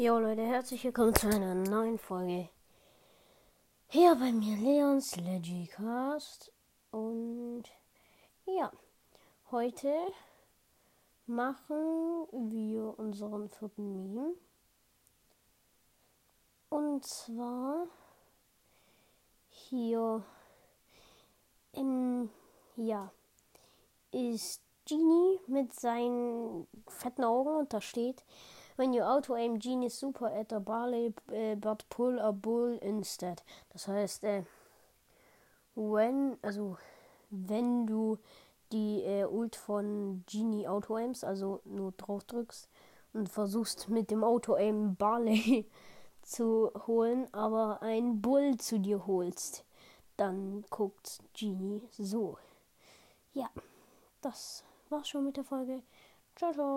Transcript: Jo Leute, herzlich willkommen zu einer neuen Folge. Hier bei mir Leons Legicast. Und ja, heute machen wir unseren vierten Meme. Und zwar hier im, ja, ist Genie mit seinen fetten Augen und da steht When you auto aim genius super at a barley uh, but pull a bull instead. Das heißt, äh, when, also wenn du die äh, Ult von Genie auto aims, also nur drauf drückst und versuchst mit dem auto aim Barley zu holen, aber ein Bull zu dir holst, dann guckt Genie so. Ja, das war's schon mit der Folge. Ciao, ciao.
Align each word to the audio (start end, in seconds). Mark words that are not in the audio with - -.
Jo 0.00 0.16
Leute, 0.20 0.42
herzlich 0.46 0.84
willkommen 0.84 1.12
zu 1.12 1.26
einer 1.26 1.56
neuen 1.56 1.98
Folge. 1.98 2.48
Hier 3.88 4.14
bei 4.14 4.30
mir 4.30 4.56
Leons 4.56 5.16
Legicast. 5.16 6.52
Und 6.92 7.64
ja, 8.46 8.70
heute 9.50 9.92
machen 11.26 12.28
wir 12.30 12.96
unseren 12.96 13.48
vierten 13.48 13.92
Meme. 13.92 14.34
Und 16.68 17.04
zwar 17.04 17.88
hier 19.48 20.22
im, 21.72 22.30
ja, 22.76 23.10
ist 24.12 24.62
Genie 24.88 25.40
mit 25.48 25.74
seinen 25.74 26.68
fetten 26.86 27.24
Augen 27.24 27.56
und 27.56 27.72
da 27.72 27.80
steht 27.80 28.22
When 28.78 28.92
you 28.92 29.02
auto 29.02 29.34
aim 29.34 29.58
genius 29.58 29.98
super 29.98 30.28
at 30.28 30.52
a 30.52 30.60
barley 30.60 31.12
uh, 31.32 31.56
but 31.56 31.84
pull 31.90 32.20
a 32.20 32.30
bull 32.30 32.78
instead. 32.80 33.42
Das 33.72 33.88
heißt, 33.88 34.22
äh, 34.22 34.44
when, 35.74 36.38
also 36.42 36.78
wenn 37.28 37.88
du 37.88 38.18
die 38.70 39.02
äh, 39.02 39.24
Ult 39.24 39.56
von 39.56 40.22
Genie 40.26 40.68
auto 40.68 40.94
aims, 40.94 41.24
also 41.24 41.60
nur 41.64 41.90
drauf 41.90 42.22
drückst 42.22 42.68
und 43.14 43.28
versuchst 43.28 43.88
mit 43.88 44.12
dem 44.12 44.22
auto 44.22 44.54
aim 44.54 44.94
Barley 44.94 45.68
zu 46.22 46.70
holen, 46.86 47.26
aber 47.34 47.82
ein 47.82 48.22
Bull 48.22 48.58
zu 48.58 48.78
dir 48.78 49.08
holst, 49.08 49.64
dann 50.16 50.64
guckt 50.70 51.18
Genie 51.34 51.82
so. 51.90 52.38
Ja, 53.32 53.50
das 54.20 54.62
war's 54.88 55.08
schon 55.08 55.24
mit 55.24 55.36
der 55.36 55.42
Folge. 55.42 55.82
Ciao, 56.36 56.52
ciao. 56.52 56.76